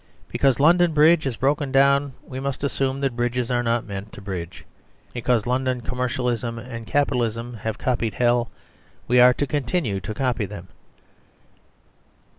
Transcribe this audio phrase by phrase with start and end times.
[0.29, 4.19] Because London Bridge is broken down, we must assume that bridges are not meant to
[4.19, 4.65] bridge.
[5.13, 8.49] Because London commercialism and capitalism have copied hell,
[9.07, 10.69] we are to continue to copy them.